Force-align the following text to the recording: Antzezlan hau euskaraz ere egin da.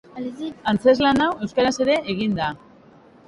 Antzezlan 0.71 1.21
hau 1.25 1.29
euskaraz 1.47 1.75
ere 1.87 1.99
egin 2.15 2.35
da. 2.39 2.51